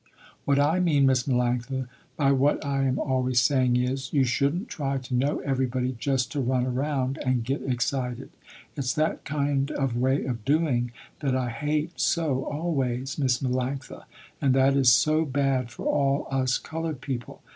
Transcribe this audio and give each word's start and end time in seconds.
What 0.45 0.57
I 0.59 0.79
mean 0.79 1.05
Miss 1.05 1.27
Melanctha 1.27 1.87
by 2.17 2.31
what 2.31 2.65
I 2.65 2.85
am 2.85 2.97
always 2.97 3.39
saying 3.39 3.75
is, 3.77 4.11
you 4.11 4.23
shouldn't 4.23 4.67
try 4.67 4.97
to 4.97 5.13
know 5.13 5.41
everybody 5.41 5.95
just 5.99 6.31
to 6.31 6.39
run 6.41 6.65
around 6.65 7.19
and 7.23 7.43
get 7.45 7.61
excited. 7.61 8.31
It's 8.75 8.95
that 8.95 9.25
kind 9.25 9.69
of 9.69 9.95
way 9.95 10.25
of 10.25 10.43
doing 10.43 10.91
that 11.19 11.35
I 11.35 11.51
hate 11.51 11.99
so 11.99 12.45
always 12.45 13.19
Miss 13.19 13.43
Melanctha, 13.43 14.05
and 14.41 14.55
that 14.55 14.75
is 14.75 14.91
so 14.91 15.23
bad 15.23 15.69
for 15.69 15.85
all 15.85 16.27
us 16.35 16.57
colored 16.57 16.99
people. 17.01 17.43